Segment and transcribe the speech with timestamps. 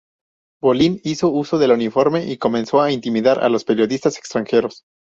[0.63, 4.81] Bolín hizo uso del uniforme y comenzó a intimidar a los periodistas extranjeros.